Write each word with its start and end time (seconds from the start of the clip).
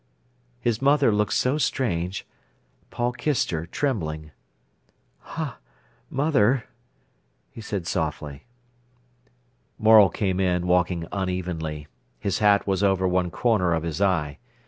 His 0.59 0.81
mother 0.81 1.11
looked 1.11 1.33
so 1.33 1.59
strange, 1.59 2.25
Paul 2.89 3.11
kissed 3.11 3.51
her, 3.51 3.67
trembling. 3.67 4.31
"Ha—mother!" 5.19 6.63
he 7.51 7.61
said 7.61 7.85
softly. 7.85 8.45
Morel 9.77 10.09
came 10.09 10.39
in, 10.39 10.65
walking 10.65 11.05
unevenly. 11.11 11.85
His 12.17 12.39
hat 12.39 12.65
was 12.65 12.81
over 12.81 13.07
one 13.07 13.29
corner 13.29 13.75
of 13.75 13.83
his 13.83 14.01
eye. 14.01 14.39